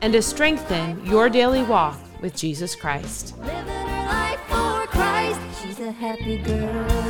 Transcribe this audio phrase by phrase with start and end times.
[0.00, 3.34] and to strengthen your daily walk with Jesus Christ.
[4.90, 5.40] Christ.
[5.62, 7.07] She's a happy girl.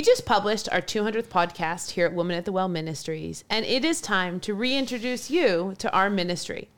[0.00, 3.84] We just published our 200th podcast here at Woman at the Well Ministries, and it
[3.84, 6.70] is time to reintroduce you to our ministry.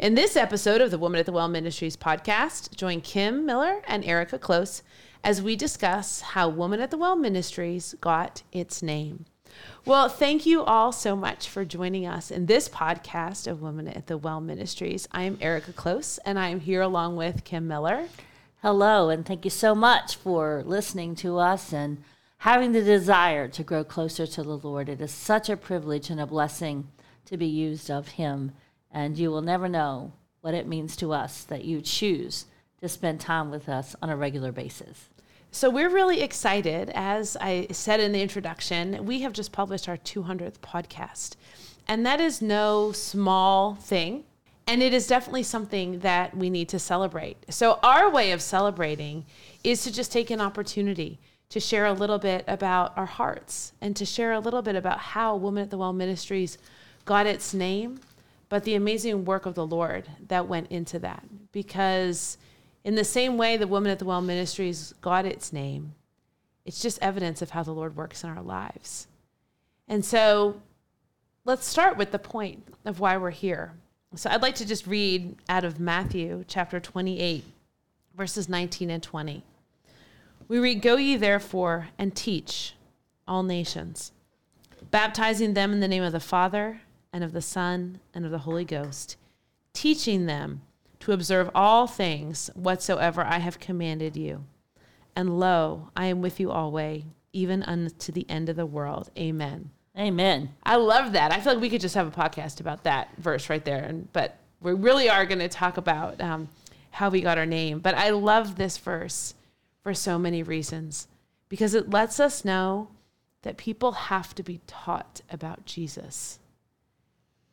[0.00, 4.04] In this episode of the Woman at the Well Ministries podcast, join Kim Miller and
[4.04, 4.82] Erika Klose
[5.22, 9.26] as we discuss how Woman at the Well Ministries got its name.
[9.84, 14.08] Well, thank you all so much for joining us in this podcast of Women at
[14.08, 15.06] the Well Ministries.
[15.12, 18.08] I am Erika Klose, and I am here along with Kim Miller.
[18.60, 21.98] Hello, and thank you so much for listening to us and
[22.38, 24.88] having the desire to grow closer to the Lord.
[24.88, 26.88] It is such a privilege and a blessing
[27.26, 28.52] to be used of Him,
[28.90, 32.46] and you will never know what it means to us that you choose
[32.80, 35.08] to spend time with us on a regular basis.
[35.50, 36.90] So we're really excited.
[36.94, 41.36] As I said in the introduction, we have just published our 200th podcast.
[41.88, 44.24] And that is no small thing.
[44.66, 47.36] And it is definitely something that we need to celebrate.
[47.48, 49.24] So, our way of celebrating
[49.62, 53.94] is to just take an opportunity to share a little bit about our hearts and
[53.96, 56.58] to share a little bit about how Woman at the Well Ministries
[57.04, 58.00] got its name,
[58.48, 61.22] but the amazing work of the Lord that went into that.
[61.52, 62.36] Because
[62.84, 65.94] in the same way the Woman at the Well Ministries got its name,
[66.64, 69.06] it's just evidence of how the Lord works in our lives.
[69.86, 70.60] And so
[71.44, 73.72] let's start with the point of why we're here.
[74.16, 77.44] So I'd like to just read out of Matthew chapter 28,
[78.16, 79.44] verses 19 and 20.
[80.48, 82.74] We read, Go ye therefore and teach
[83.26, 84.12] all nations,
[84.90, 88.38] baptizing them in the name of the Father and of the Son and of the
[88.38, 89.16] Holy Ghost,
[89.72, 90.62] teaching them
[91.00, 94.44] to observe all things whatsoever I have commanded you.
[95.16, 99.10] And lo, I am with you always, even unto the end of the world.
[99.18, 99.70] Amen.
[99.98, 100.50] Amen.
[100.62, 101.32] I love that.
[101.32, 103.82] I feel like we could just have a podcast about that verse right there.
[103.82, 106.48] And but we really are going to talk about um,
[106.90, 107.78] how we got our name.
[107.78, 109.34] But I love this verse
[109.86, 111.06] for so many reasons
[111.48, 112.88] because it lets us know
[113.42, 116.40] that people have to be taught about Jesus.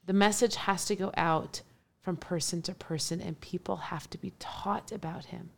[0.07, 1.61] The message has to go out
[2.01, 5.51] from person to person, and people have to be taught about him.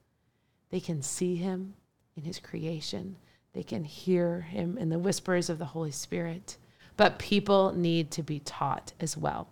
[0.69, 1.75] They can see him
[2.17, 3.15] in his creation,
[3.53, 6.57] they can hear him in the whispers of the Holy Spirit,
[6.97, 9.47] but people need to be taught as well.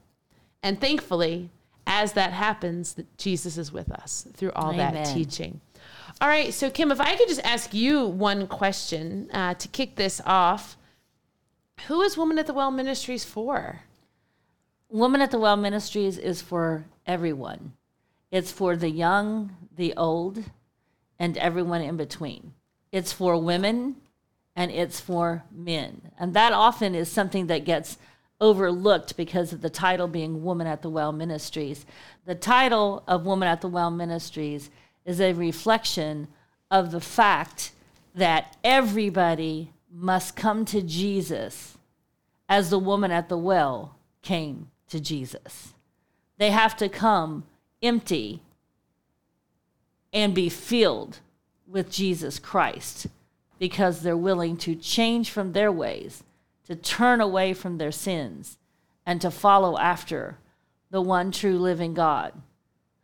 [0.62, 1.52] And thankfully,
[1.88, 5.62] as that happens, Jesus is with us through all that teaching.
[6.22, 9.96] All right, so Kim, if I could just ask you one question uh, to kick
[9.96, 10.78] this off,
[11.88, 13.82] who is Woman at the Well Ministries for?
[14.90, 17.74] Woman at the Well Ministries is for everyone.
[18.32, 20.44] It's for the young, the old,
[21.20, 22.54] and everyone in between.
[22.92, 23.96] It's for women
[24.56, 26.12] and it's for men.
[26.20, 27.98] And that often is something that gets
[28.40, 31.86] overlooked because of the title being Woman at the Well Ministries.
[32.26, 34.70] The title of Woman at the Well Ministries
[35.06, 36.28] is a reflection
[36.72, 37.72] of the fact
[38.16, 41.78] that everybody must come to Jesus
[42.50, 45.74] as the woman at the well came to Jesus.
[46.38, 47.46] They have to come
[47.82, 48.42] empty
[50.12, 51.20] and be filled
[51.68, 53.08] with Jesus Christ
[53.60, 56.24] because they're willing to change from their ways,
[56.66, 58.58] to turn away from their sins,
[59.06, 60.38] and to follow after
[60.92, 62.34] the one true living God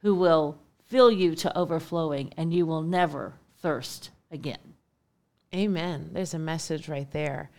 [0.01, 0.57] who will
[0.89, 4.75] fill you to overflowing and you will never thirst again.
[5.53, 6.09] Amen.
[6.13, 7.49] There's a message right there.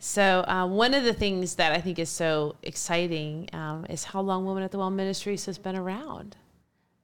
[0.00, 4.20] So, uh, one of the things that I think is so exciting um, is how
[4.20, 6.36] long Women at the Well Ministries has been around.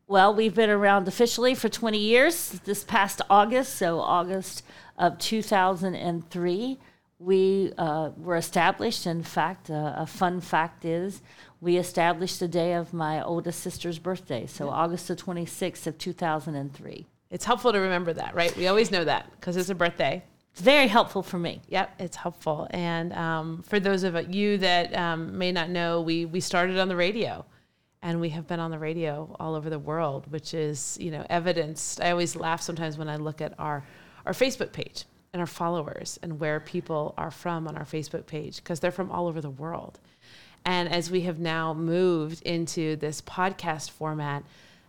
[0.06, 4.62] Well, we've been around officially for 20 years this past August, so August
[4.98, 6.78] of 2003.
[7.18, 9.06] We uh, were established.
[9.06, 11.22] In fact, uh, a fun fact is
[11.60, 17.06] we established the day of my oldest sister's birthday, so August the 26th of 2003.
[17.30, 18.54] It's helpful to remember that, right?
[18.56, 20.22] We always know that because it's a birthday.
[20.52, 21.62] It's very helpful for me.
[21.68, 22.68] Yep, it's helpful.
[22.70, 26.88] And um, for those of you that um, may not know, we we started on
[26.88, 27.44] the radio,
[28.02, 31.26] and we have been on the radio all over the world, which is you know
[31.28, 32.00] evidenced.
[32.00, 33.84] I always laugh sometimes when I look at our
[34.26, 38.56] our Facebook page and our followers and where people are from on our Facebook page
[38.58, 39.98] because they're from all over the world.
[40.64, 44.44] And as we have now moved into this podcast format,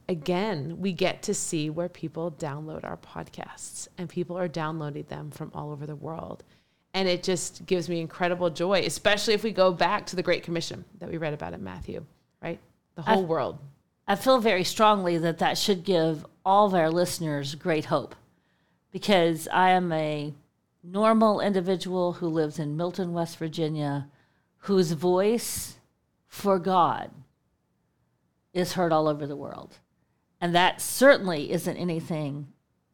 [0.07, 5.31] again, we get to see where people download our podcasts, and people are downloading them
[5.31, 6.43] from all over the world.
[6.93, 10.43] And it just gives me incredible joy, especially if we go back to the Great
[10.43, 12.05] Commission that we read about in Matthew,
[12.41, 12.59] right?
[12.93, 13.57] The whole I- world.
[14.07, 18.13] I feel very strongly that that should give all of our listeners great hope
[18.95, 20.33] because I am a
[20.81, 24.07] normal individual who lives in Milton, West Virginia,
[24.59, 25.79] whose voice
[26.27, 27.11] for God
[28.53, 29.79] is heard all over the world.
[30.39, 32.47] And that certainly isn't anything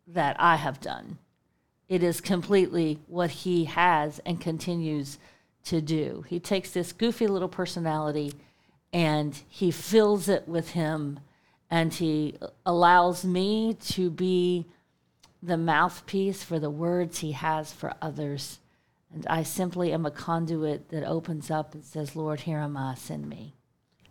[0.07, 1.19] that I have done.
[1.87, 5.19] It is completely what he has and continues
[5.65, 6.25] to do.
[6.27, 8.33] He takes this goofy little personality
[8.91, 11.19] and he fills it with him
[11.69, 14.65] and he allows me to be
[15.41, 18.59] the mouthpiece for the words he has for others.
[19.13, 22.95] And I simply am a conduit that opens up and says, Lord, here am I,
[22.95, 23.55] send me.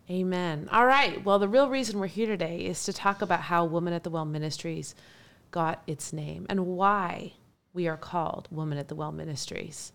[0.09, 0.67] Amen.
[0.71, 1.23] All right.
[1.23, 4.09] Well, the real reason we're here today is to talk about how Woman at the
[4.09, 4.93] Well Ministries
[5.51, 7.33] got its name and why
[7.73, 9.93] we are called Woman at the Well Ministries.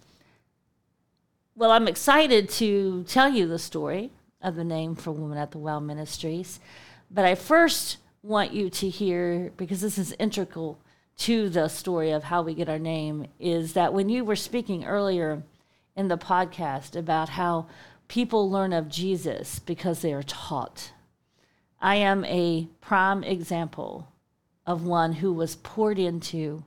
[1.55, 4.11] Well, I'm excited to tell you the story
[4.41, 6.61] of the name for Woman at the Well Ministries.
[7.11, 10.79] But I first want you to hear, because this is integral
[11.19, 14.85] to the story of how we get our name, is that when you were speaking
[14.85, 15.43] earlier
[15.95, 17.67] in the podcast about how
[18.09, 20.93] people learn of Jesus because they are taught,
[21.81, 24.09] I am a prime example
[24.67, 26.65] of one who was poured into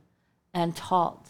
[0.53, 1.27] and taught,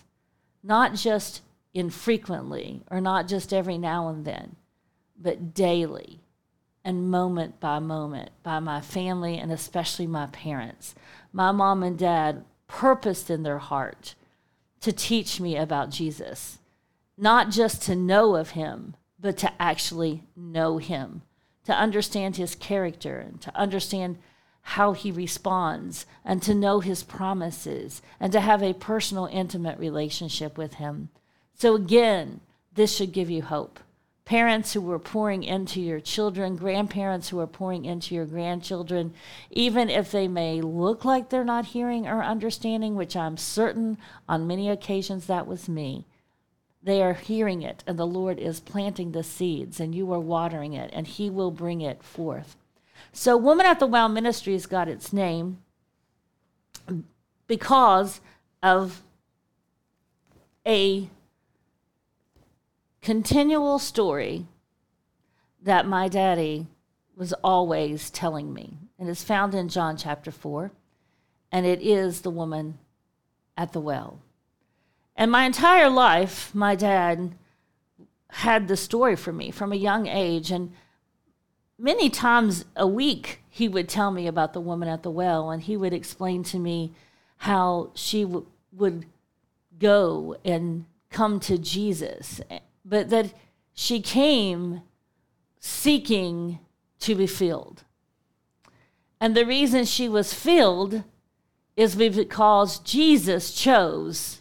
[0.63, 1.42] not just
[1.74, 4.56] infrequently or not just every now and then,
[5.18, 6.19] but daily
[6.83, 10.95] and moment by moment by my family and especially my parents.
[11.33, 14.16] My mom and dad purposed in their heart
[14.80, 16.60] to teach me about Jesus,
[17.18, 21.24] not just to know of him, but to actually know him,
[21.66, 24.18] to understand his character and to understand
[24.62, 30.57] how he responds and to know his promises and to have a personal, intimate relationship
[30.57, 31.10] with him.
[31.56, 32.39] So, again,
[32.74, 33.80] this should give you hope.
[34.29, 39.11] Parents who are pouring into your children, grandparents who are pouring into your grandchildren,
[39.49, 43.97] even if they may look like they're not hearing or understanding, which I'm certain
[44.27, 46.05] on many occasions that was me,
[46.83, 50.73] they are hearing it, and the Lord is planting the seeds, and you are watering
[50.73, 52.55] it, and He will bring it forth.
[53.11, 55.57] So, Woman at the Well Ministries got its name
[57.47, 58.21] because
[58.61, 59.01] of
[60.67, 61.09] a
[63.01, 64.45] continual story
[65.61, 66.67] that my daddy
[67.15, 68.77] was always telling me.
[68.97, 70.71] And it's found in John chapter 4.
[71.51, 72.77] And it is the woman
[73.57, 74.21] at the well.
[75.15, 77.35] And my entire life, my dad
[78.29, 80.51] had the story for me from a young age.
[80.51, 80.71] And
[81.77, 85.49] many times a week, he would tell me about the woman at the well.
[85.49, 86.93] And he would explain to me
[87.37, 89.05] how she w- would
[89.77, 92.39] go and come to Jesus
[92.89, 93.33] but that
[93.73, 94.81] she came
[95.59, 96.59] seeking
[96.99, 97.83] to be filled.
[99.21, 101.03] And the reason she was filled
[101.75, 104.39] is because Jesus chose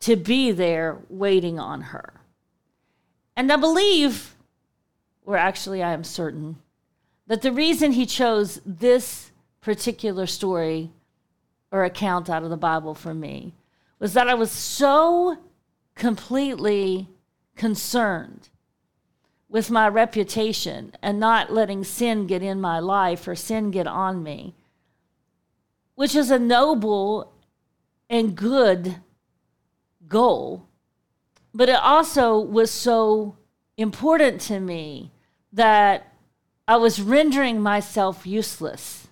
[0.00, 2.12] to be there waiting on her.
[3.36, 4.36] And I believe,
[5.24, 6.56] or actually, I am certain,
[7.26, 10.90] that the reason he chose this particular story
[11.70, 13.54] or account out of the Bible for me
[13.98, 15.38] was that I was so
[15.94, 17.08] completely
[17.56, 18.48] concerned
[19.48, 24.22] with my reputation and not letting sin get in my life or sin get on
[24.22, 24.54] me,
[25.94, 27.32] which is a noble
[28.08, 28.96] and good
[30.08, 30.66] goal.
[31.54, 33.36] But it also was so
[33.76, 35.12] important to me
[35.52, 36.14] that
[36.66, 39.08] I was rendering myself useless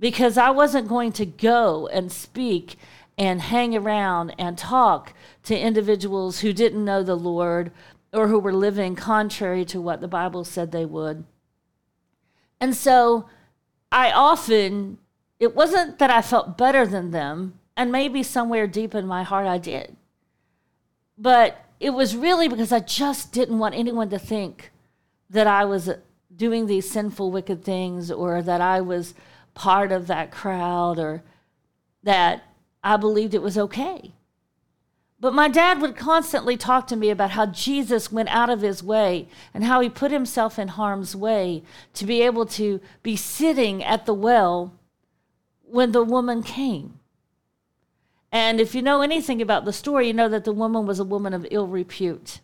[0.00, 2.76] because I wasn't going to go and speak
[3.16, 5.12] and hang around and talk
[5.44, 7.72] to individuals who didn't know the Lord
[8.12, 11.24] or who were living contrary to what the Bible said they would.
[12.60, 13.26] And so
[13.90, 14.98] I often,
[15.38, 19.46] it wasn't that I felt better than them, and maybe somewhere deep in my heart
[19.46, 19.96] I did.
[21.16, 24.70] But it was really because I just didn't want anyone to think
[25.30, 25.90] that I was
[26.34, 29.14] doing these sinful, wicked things or that I was
[29.54, 31.22] part of that crowd or
[32.02, 32.42] that
[32.82, 34.12] I believed it was okay.
[35.20, 38.82] But my dad would constantly talk to me about how Jesus went out of his
[38.82, 41.62] way and how he put himself in harm's way
[41.94, 44.72] to be able to be sitting at the well
[45.62, 47.00] when the woman came.
[48.32, 51.04] And if you know anything about the story, you know that the woman was a
[51.04, 52.40] woman of ill repute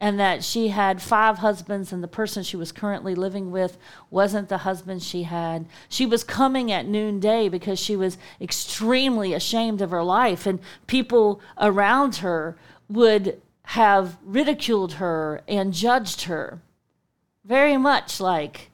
[0.00, 3.76] and that she had five husbands and the person she was currently living with
[4.10, 5.66] wasn't the husband she had.
[5.88, 11.40] She was coming at noonday because she was extremely ashamed of her life, and people
[11.60, 12.56] around her
[12.88, 16.62] would have ridiculed her and judged her,
[17.44, 18.70] very much like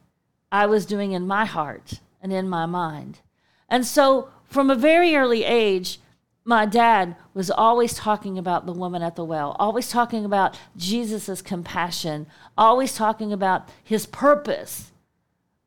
[0.52, 3.20] I was doing in my heart and in my mind.
[3.68, 5.98] And so, from a very early age,
[6.44, 11.40] my dad was always talking about the woman at the well, always talking about Jesus'
[11.40, 14.92] compassion, always talking about his purpose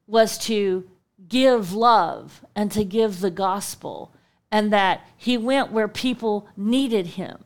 [0.06, 0.88] was to
[1.28, 4.14] give love and to give the gospel,
[4.52, 7.44] and that he went where people needed him,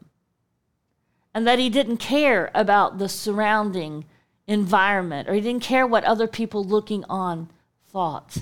[1.33, 4.05] and that he didn't care about the surrounding
[4.47, 7.49] environment or he didn't care what other people looking on
[7.87, 8.39] thought.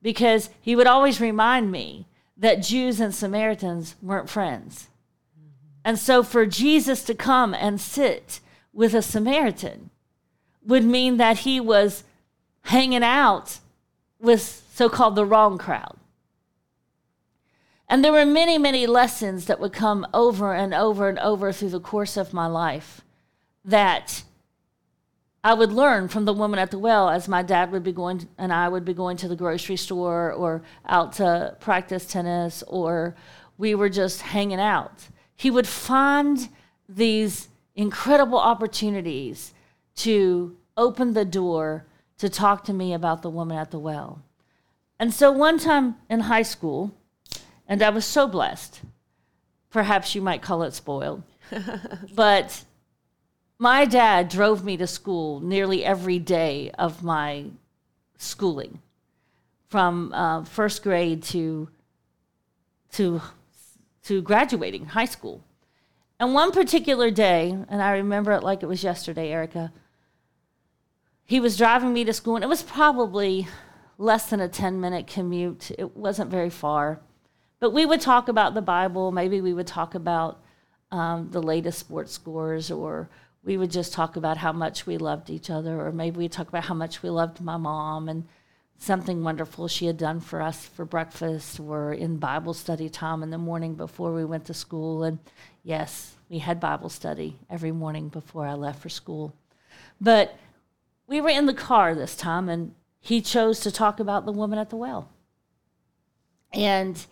[0.00, 2.06] Because he would always remind me
[2.36, 4.88] that Jews and Samaritans weren't friends.
[5.84, 8.40] And so for Jesus to come and sit
[8.72, 9.90] with a Samaritan
[10.64, 12.04] would mean that he was
[12.62, 13.58] hanging out
[14.18, 15.96] with so called the wrong crowd.
[17.88, 21.68] And there were many, many lessons that would come over and over and over through
[21.68, 23.02] the course of my life
[23.64, 24.24] that
[25.44, 28.26] I would learn from the woman at the well as my dad would be going
[28.38, 33.14] and I would be going to the grocery store or out to practice tennis or
[33.58, 35.08] we were just hanging out.
[35.36, 36.48] He would find
[36.88, 39.52] these incredible opportunities
[39.96, 41.84] to open the door
[42.16, 44.22] to talk to me about the woman at the well.
[44.98, 46.94] And so one time in high school,
[47.68, 48.80] and I was so blessed,
[49.70, 51.22] perhaps you might call it spoiled,
[52.14, 52.64] but
[53.64, 57.46] my dad drove me to school nearly every day of my
[58.18, 58.82] schooling
[59.68, 61.70] from uh, first grade to
[62.92, 63.22] to
[64.02, 65.42] to graduating high school.
[66.20, 67.40] And one particular day
[67.70, 69.72] and i remember it like it was yesterday erica
[71.24, 73.48] he was driving me to school and it was probably
[73.96, 75.70] less than a 10 minute commute.
[75.78, 77.00] It wasn't very far.
[77.60, 79.10] But we would talk about the bible.
[79.10, 80.42] Maybe we would talk about
[80.90, 83.08] um, the latest sports scores or
[83.44, 86.48] we would just talk about how much we loved each other, or maybe we'd talk
[86.48, 88.24] about how much we loved my mom and
[88.78, 93.30] something wonderful she had done for us for breakfast, or in Bible study time in
[93.30, 95.04] the morning before we went to school.
[95.04, 95.18] And
[95.62, 99.34] yes, we had Bible study every morning before I left for school.
[100.00, 100.36] But
[101.06, 104.58] we were in the car this time, and he chose to talk about the woman
[104.58, 105.10] at the well.
[106.52, 107.04] And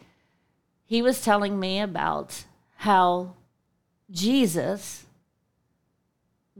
[0.86, 2.44] he was telling me about
[2.76, 3.34] how
[4.10, 5.04] Jesus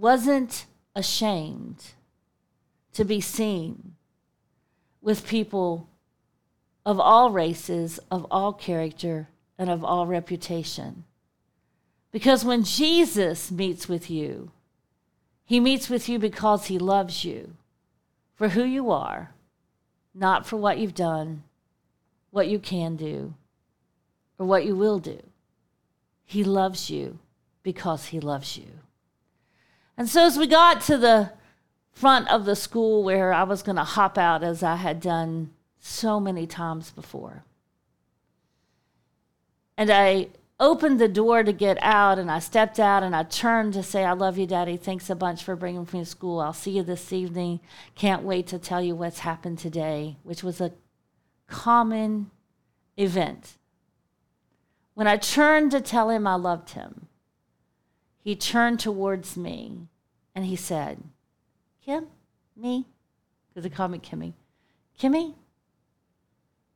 [0.03, 0.67] wasn't
[0.97, 1.93] ashamed
[2.93, 3.95] to be seen
[5.01, 5.87] with people
[6.85, 11.05] of all races, of all character, and of all reputation.
[12.11, 14.51] Because when Jesus meets with you,
[15.45, 17.55] he meets with you because he loves you
[18.35, 19.33] for who you are,
[20.13, 21.45] not for what you've done,
[22.33, 23.35] what you can do,
[24.37, 25.23] or what you will do.
[26.25, 27.21] He loves you
[27.63, 28.82] because he loves you.
[29.97, 31.33] And so as we got to the
[31.93, 35.51] front of the school where I was going to hop out as I had done
[35.79, 37.45] so many times before.
[39.77, 43.73] And I opened the door to get out and I stepped out and I turned
[43.75, 44.77] to say, I love you, Daddy.
[44.77, 46.41] Thanks a bunch for bringing me to school.
[46.41, 47.61] I'll see you this evening.
[47.95, 50.73] Can't wait to tell you what's happened today, which was a
[51.49, 52.31] common
[52.97, 53.57] event.
[54.95, 57.09] When I turned to tell him I loved him,
[58.23, 59.89] he turned towards me
[60.35, 61.03] and he said,
[61.85, 62.07] Kim,
[62.57, 62.87] me,
[63.49, 64.35] because they call me Kimmy,
[64.99, 65.35] Kimmy,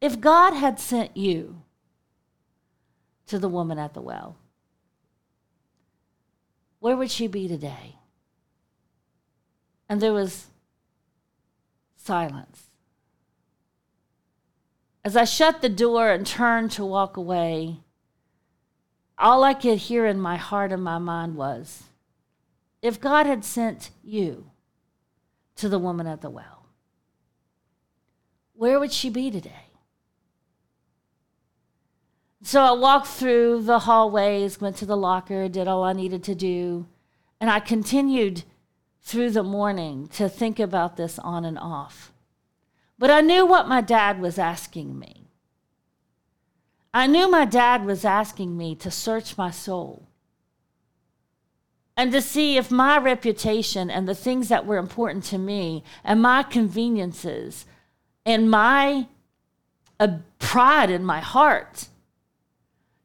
[0.01, 1.63] if God had sent you
[3.27, 4.37] to the woman at the well,
[6.81, 7.97] where would she be today?
[9.89, 10.49] And there was
[11.95, 12.71] silence.
[15.05, 17.79] As I shut the door and turned to walk away,
[19.19, 21.85] all I could hear in my heart and my mind was,
[22.83, 24.51] if God had sent you
[25.57, 26.67] to the woman at the well,
[28.55, 29.71] where would she be today?
[32.43, 36.35] So I walked through the hallways, went to the locker, did all I needed to
[36.35, 36.87] do,
[37.41, 38.45] and I continued
[39.03, 42.13] through the morning to think about this on and off.
[42.99, 45.26] But I knew what my dad was asking me.
[46.93, 50.07] I knew my dad was asking me to search my soul
[51.97, 56.21] and to see if my reputation and the things that were important to me and
[56.21, 57.67] my conveniences
[58.25, 59.07] and my
[59.99, 61.89] uh, pride in my heart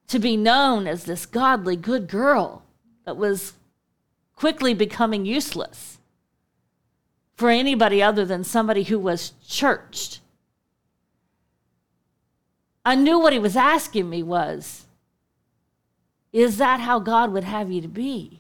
[0.07, 2.63] to be known as this godly good girl
[3.05, 3.53] that was
[4.35, 6.00] quickly becoming useless
[7.35, 10.20] for anybody other than somebody who was churched.
[12.83, 14.85] I knew what he was asking me was,
[16.33, 18.39] is that how God would have you to be?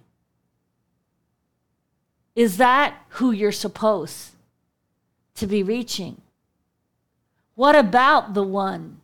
[2.35, 4.31] Is that who you're supposed
[5.35, 6.21] to be reaching?
[7.55, 9.01] What about the one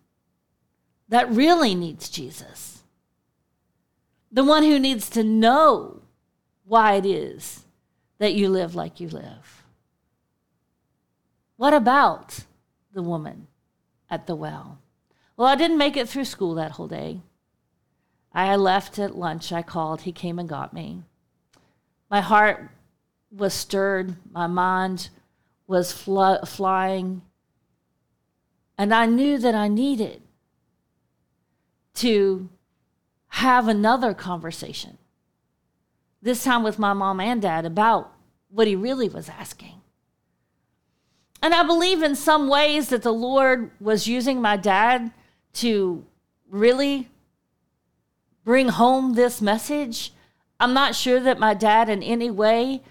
[1.09, 2.81] that really needs Jesus?
[4.31, 6.01] The one who needs to know
[6.65, 7.65] why it is
[8.17, 9.63] that you live like you live.
[11.57, 12.39] What about
[12.93, 13.47] the woman
[14.09, 14.79] at the well?
[15.37, 17.21] Well, I didn't make it through school that whole day.
[18.33, 19.53] I left at lunch.
[19.53, 20.01] I called.
[20.01, 21.03] He came and got me.
[22.09, 22.69] My heart
[23.31, 24.15] was stirred.
[24.31, 25.09] My mind
[25.67, 27.21] was fl- flying.
[28.77, 30.23] And I knew that I needed
[31.95, 32.49] to
[33.29, 34.97] have another conversation,
[36.21, 38.13] this time with my mom and dad, about
[38.49, 39.81] what he really was asking.
[41.41, 45.11] And I believe in some ways that the Lord was using my dad
[45.57, 46.05] to
[46.49, 47.09] really
[48.43, 50.13] bring home this message.
[50.59, 52.81] I'm not sure that my dad in any way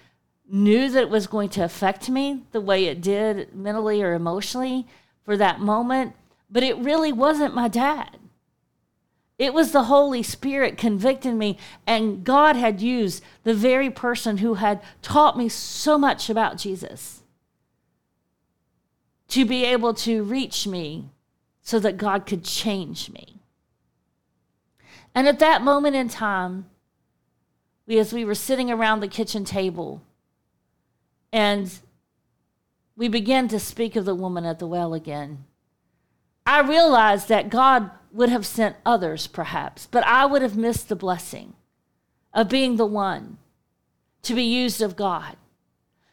[0.49, 4.87] knew that it was going to affect me the way it did mentally or emotionally
[5.23, 6.13] for that moment,
[6.49, 8.17] but it really wasn't my dad.
[9.37, 14.55] It was the Holy Spirit convicting me, and God had used the very person who
[14.55, 17.21] had taught me so much about Jesus
[19.27, 21.09] to be able to reach me
[21.67, 23.41] so that God could change me.
[25.13, 26.67] And at that moment in time,
[27.85, 30.01] we, as we were sitting around the kitchen table,
[31.33, 31.77] and
[32.95, 35.43] we began to speak of the woman at the well again.
[36.45, 40.95] I realized that God would have sent others, perhaps, but I would have missed the
[40.95, 41.51] blessing
[42.33, 43.39] of being the one
[44.21, 45.35] to be used of God,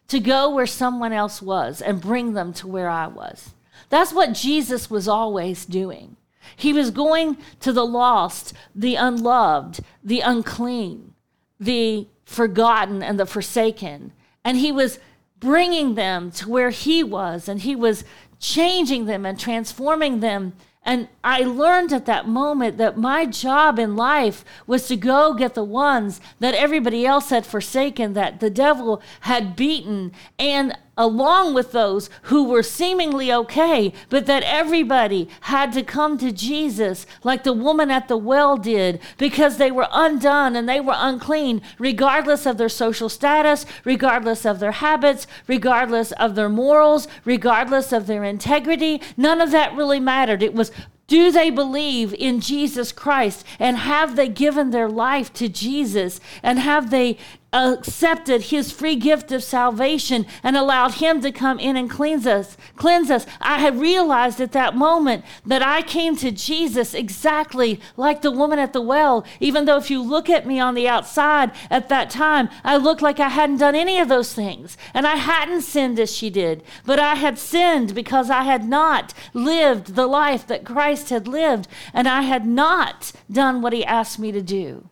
[0.08, 3.54] to go where someone else was and bring them to where I was.
[3.88, 6.16] That's what Jesus was always doing.
[6.56, 11.14] He was going to the lost, the unloved, the unclean,
[11.58, 14.12] the forgotten, and the forsaken.
[14.44, 14.98] And he was
[15.40, 18.04] bringing them to where he was, and he was
[18.38, 23.96] changing them and transforming them and I learned at that moment that my job in
[23.96, 29.00] life was to go get the ones that everybody else had forsaken, that the devil
[29.20, 35.82] had beaten, and along with those who were seemingly okay, but that everybody had to
[35.82, 40.68] come to Jesus like the woman at the well did because they were undone and
[40.68, 46.48] they were unclean, regardless of their social status, regardless of their habits, regardless of their
[46.48, 49.00] morals, regardless of their integrity.
[49.16, 50.42] None of that really mattered.
[50.42, 50.70] It was
[51.06, 53.44] do they believe in Jesus Christ?
[53.58, 56.18] And have they given their life to Jesus?
[56.42, 57.18] And have they
[57.54, 62.56] accepted his free gift of salvation and allowed him to come in and cleanse us
[62.76, 63.26] cleanse us.
[63.40, 68.58] I had realized at that moment that i came to jesus exactly like the woman
[68.58, 69.24] at the well.
[69.40, 73.02] Even though if you look at me on the outside at that time i looked
[73.02, 74.76] like i hadn't done any of those things.
[74.92, 79.14] And i hadn't sinned as she did but i had sinned because i had not
[79.32, 81.68] lived the life that christ had lived.
[81.92, 84.90] And i had not done what he asked me to do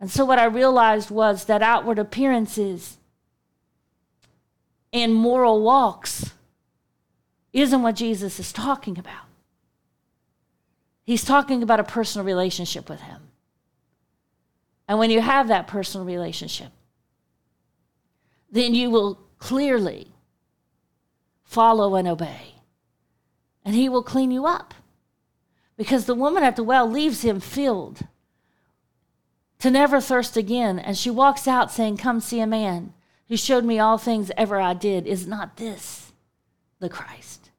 [0.00, 2.96] and so what I realized was that outward appearances
[4.92, 6.32] and moral walks
[7.52, 9.26] isn't what Jesus is talking about.
[11.04, 13.20] He's talking about a personal relationship with Him.
[14.88, 16.72] And when you have that personal relationship,
[18.50, 20.08] then you will clearly
[21.44, 22.54] follow and obey.
[23.64, 24.72] And He will clean you up.
[25.76, 28.06] Because the woman at the well leaves Him filled
[29.60, 30.78] to never thirst again.
[30.78, 32.92] And she walks out saying, Come see a man
[33.28, 35.06] who showed me all things ever I did.
[35.06, 36.12] Is not this
[36.80, 37.50] the Christ?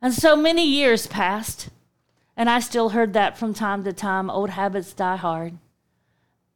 [0.00, 1.70] And so many years passed,
[2.36, 5.58] and I still heard that from time to time old habits die hard.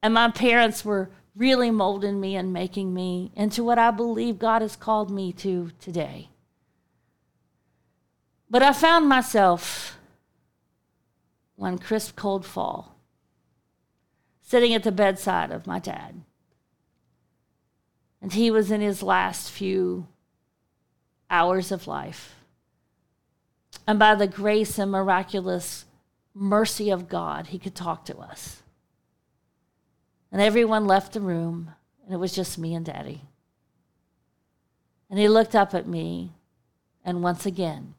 [0.00, 4.62] And my parents were really molding me and making me into what I believe God
[4.62, 6.28] has called me to today.
[8.48, 9.98] But I found myself
[11.56, 12.91] one crisp cold fall
[14.52, 16.20] sitting at the bedside of my dad.
[18.20, 20.08] And he was in his last few
[21.30, 22.34] hours of life.
[23.86, 25.86] And by the grace and miraculous
[26.34, 28.62] mercy of God, he could talk to us.
[30.30, 31.70] And everyone left the room,
[32.04, 33.22] and it was just me and Daddy.
[35.08, 36.32] And he looked up at me,
[37.02, 37.94] and once again,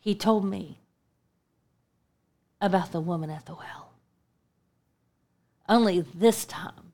[0.00, 0.80] he told me
[2.60, 3.83] about the woman at the well.
[5.68, 6.92] Only this time,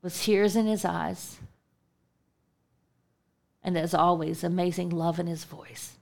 [0.00, 1.38] with tears in his eyes,
[3.62, 5.98] and as always, amazing love in his voice.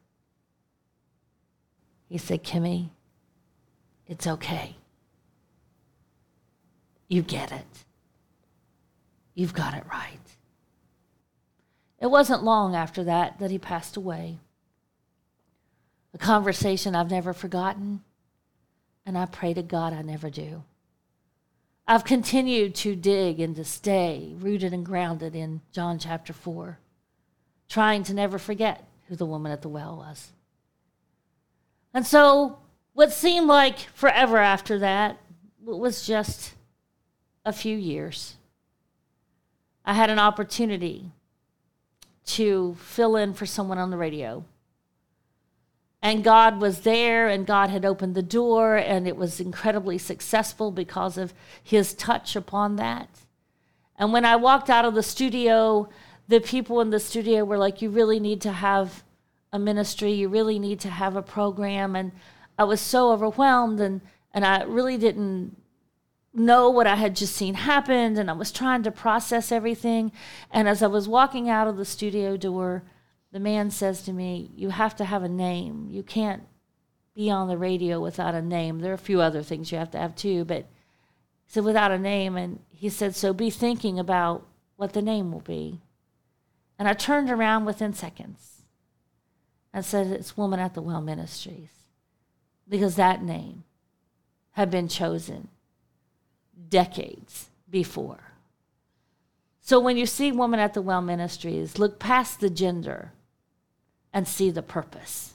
[2.09, 2.91] He said, Kimmy,
[4.07, 4.77] it's okay.
[7.09, 7.85] You get it.
[9.35, 10.19] You've got it right.
[12.01, 14.39] It wasn't long after that that he passed away.
[16.15, 18.03] A conversation I've never forgotten,
[19.07, 20.65] and I pray to God I never do.
[21.89, 26.81] I've continued to dig and to stay rooted and grounded in John chapter 4,
[27.69, 30.33] trying to never forget who the woman at the well was.
[31.95, 32.59] And so,
[32.93, 35.19] what seemed like forever after that
[35.65, 36.55] was just
[37.45, 38.37] a few years.
[39.85, 41.13] I had an opportunity
[42.27, 44.45] to fill in for someone on the radio
[46.03, 50.71] and God was there, and God had opened the door, and it was incredibly successful
[50.71, 53.09] because of His touch upon that.
[53.99, 55.89] And when I walked out of the studio,
[56.29, 59.05] the people in the studio were like, You really need to have
[59.53, 61.97] a ministry, you really need to have a program.
[61.97, 62.13] And
[62.59, 64.01] I was so overwhelmed, and,
[64.33, 65.57] and I really didn't
[66.33, 70.13] know what I had just seen happened, and I was trying to process everything.
[70.51, 72.83] And as I was walking out of the studio door,
[73.37, 75.89] the man says to me, You have to have a name.
[75.91, 76.45] You can't
[77.15, 78.79] be on the radio without a name.
[78.79, 80.61] There are a few other things you have to have too, but
[81.45, 82.39] he said, Without a name.
[82.39, 84.47] And he said, So be thinking about
[84.77, 85.83] what the name will be.
[86.79, 88.63] And I turned around within seconds
[89.71, 91.69] and said, It's Woman at the Well Ministries.
[92.67, 93.65] Because that name
[94.53, 95.49] had been chosen
[96.71, 98.33] decades before.
[99.61, 103.13] So when you see Woman at the Well Ministries, look past the gender
[104.17, 105.35] and see the purpose.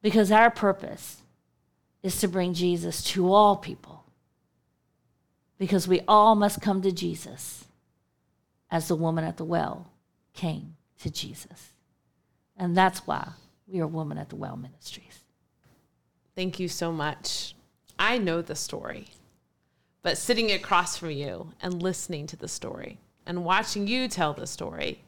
[0.00, 1.18] Because our purpose
[2.02, 4.04] is to bring Jesus to all people.
[5.58, 7.66] Because we all must come to Jesus
[8.70, 9.90] as the woman at the well
[10.32, 11.72] came to Jesus.
[12.56, 13.28] And that's why
[13.68, 15.20] we are Woman at the Well Ministries.
[16.34, 17.54] Thank you so much.
[17.98, 19.08] I know the story,
[20.02, 24.46] but sitting across from you and listening to the story and watching you tell the
[24.46, 25.02] story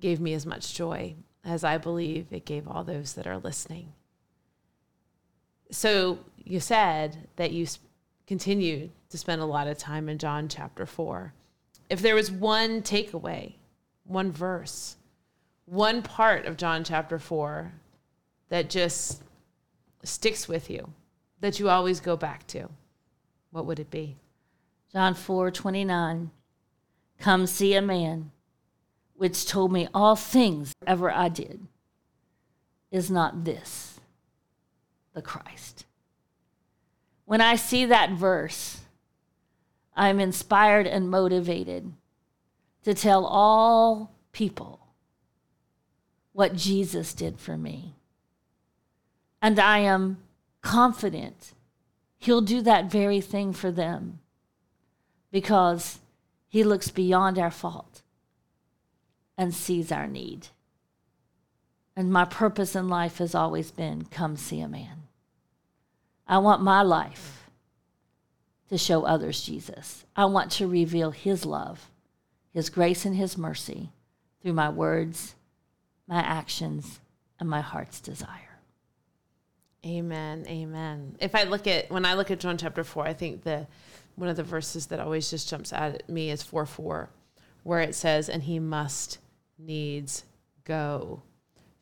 [0.00, 3.92] gave me as much joy as I believe it gave all those that are listening.
[5.70, 7.66] So you said that you
[8.26, 11.32] continued to spend a lot of time in John chapter 4.
[11.90, 13.54] If there was one takeaway,
[14.04, 14.96] one verse,
[15.66, 17.72] one part of John chapter 4
[18.48, 19.22] that just
[20.02, 20.90] sticks with you,
[21.40, 22.68] that you always go back to,
[23.50, 24.16] what would it be?
[24.92, 26.30] John 4 29.
[27.18, 28.30] Come see a man
[29.16, 31.66] which told me all things ever I did,
[32.90, 34.00] is not this
[35.14, 35.84] the Christ?
[37.24, 38.80] When I see that verse,
[39.96, 41.92] I'm inspired and motivated
[42.84, 44.80] to tell all people
[46.32, 47.94] what Jesus did for me.
[49.40, 50.18] And I am
[50.62, 51.52] confident
[52.18, 54.18] he'll do that very thing for them
[55.30, 56.00] because
[56.48, 58.02] he looks beyond our fault
[59.36, 60.48] and sees our need.
[61.96, 65.04] And my purpose in life has always been come see a man.
[66.26, 67.48] I want my life
[68.68, 70.04] to show others Jesus.
[70.16, 71.90] I want to reveal his love,
[72.52, 73.90] his grace, and his mercy
[74.42, 75.34] through my words,
[76.08, 77.00] my actions,
[77.38, 78.58] and my heart's desire.
[79.84, 80.46] Amen.
[80.48, 81.16] Amen.
[81.20, 83.66] If I look at when I look at John chapter 4, I think the
[84.16, 87.10] one of the verses that always just jumps out at me is 4 4,
[87.64, 89.18] where it says, And he must
[89.58, 90.24] needs
[90.64, 91.22] go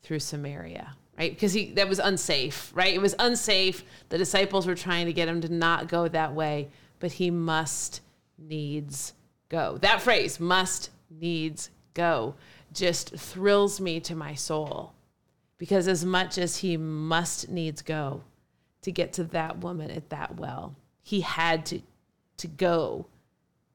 [0.02, 1.32] through Samaria, right?
[1.32, 2.94] Because he that was unsafe, right?
[2.94, 3.84] It was unsafe.
[4.08, 8.00] The disciples were trying to get him to not go that way, but he must
[8.38, 9.14] needs
[9.48, 9.78] go.
[9.78, 12.34] That phrase, must needs go,
[12.72, 14.94] just thrills me to my soul.
[15.58, 18.22] Because as much as he must needs go
[18.80, 21.80] to get to that woman at that well, he had to
[22.38, 23.06] to go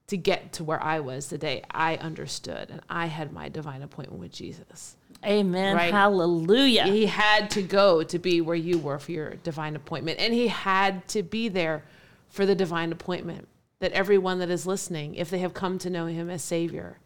[0.08, 3.82] to get to where I was the day I understood and I had my divine
[3.82, 4.96] appointment with Jesus.
[5.26, 5.76] Amen.
[5.76, 5.94] Right?
[5.94, 6.86] Hallelujah.
[6.86, 10.20] He had to go to be where you were for your divine appointment.
[10.20, 11.84] And he had to be there
[12.30, 13.48] for the divine appointment
[13.80, 17.00] that everyone that is listening, if they have come to know him as Savior,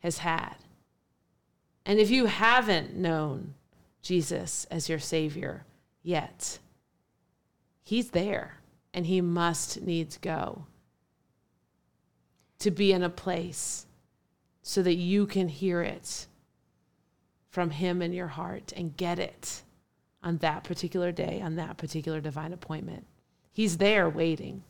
[0.00, 0.56] has had.
[1.86, 3.54] And if you haven't known
[4.02, 5.64] Jesus as your Savior
[6.02, 6.58] yet,
[7.82, 8.54] he's there.
[8.94, 10.64] and he must needs go
[12.60, 13.86] to be in a place
[14.62, 16.26] so that you can hear it
[17.48, 19.62] from him in your heart and get it
[20.22, 23.06] on that particular day, on that particular divine appointment.
[23.50, 24.62] He's there waiting.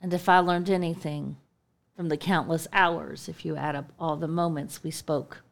[0.00, 1.36] And if I learned anything
[1.96, 5.42] from the countless hours, if you add up all the moments we spoke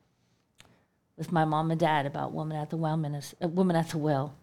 [1.16, 2.94] with my mom and dad about woman at the well,
[3.42, 4.37] uh, woman at the well,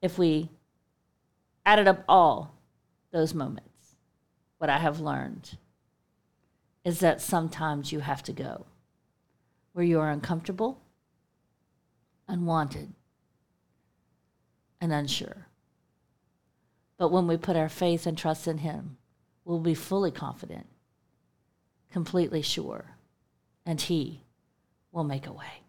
[0.00, 0.48] if we
[1.66, 2.54] added up all
[3.10, 3.96] those moments,
[4.58, 5.56] what I have learned
[6.84, 8.66] is that sometimes you have to go
[9.72, 10.80] where you are uncomfortable,
[12.26, 12.92] unwanted,
[14.80, 15.46] and unsure.
[16.96, 18.96] But when we put our faith and trust in Him,
[19.44, 20.66] we'll be fully confident,
[21.92, 22.96] completely sure,
[23.64, 24.22] and He
[24.92, 25.62] will make a way.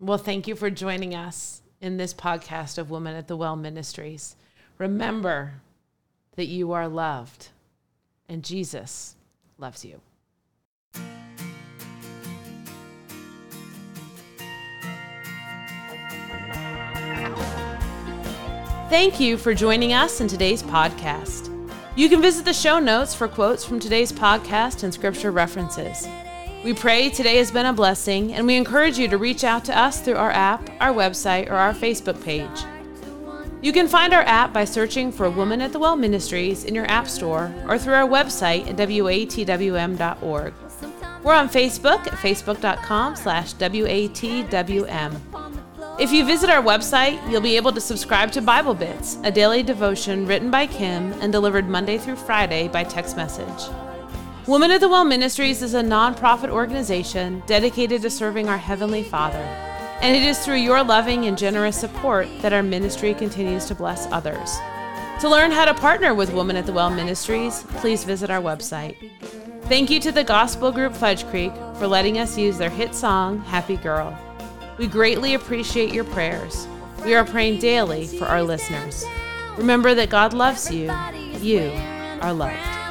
[0.00, 4.36] Well, thank you for joining us in this podcast of Women at the Well Ministries.
[4.78, 5.54] Remember
[6.34, 7.48] that you are loved
[8.28, 9.16] and Jesus
[9.58, 10.00] loves you.
[18.88, 21.48] Thank you for joining us in today's podcast.
[21.96, 26.06] You can visit the show notes for quotes from today's podcast and scripture references.
[26.62, 29.78] We pray today has been a blessing, and we encourage you to reach out to
[29.78, 32.64] us through our app, our website, or our Facebook page.
[33.62, 36.90] You can find our app by searching for Woman at the Well Ministries in your
[36.90, 40.54] App Store or through our website at watwm.org.
[41.22, 45.20] We're on Facebook at facebook.com slash watwm.
[46.00, 49.62] If you visit our website, you'll be able to subscribe to Bible Bits, a daily
[49.62, 53.72] devotion written by Kim and delivered Monday through Friday by text message.
[54.48, 59.71] Woman at the Well Ministries is a nonprofit organization dedicated to serving our Heavenly Father,
[60.02, 64.06] and it is through your loving and generous support that our ministry continues to bless
[64.06, 64.58] others.
[65.20, 68.96] To learn how to partner with Woman at the Well Ministries, please visit our website.
[69.66, 73.38] Thank you to the gospel group Fudge Creek for letting us use their hit song,
[73.42, 74.18] Happy Girl.
[74.76, 76.66] We greatly appreciate your prayers.
[77.04, 79.04] We are praying daily for our listeners.
[79.56, 80.92] Remember that God loves you.
[81.40, 81.70] You
[82.20, 82.81] are loved.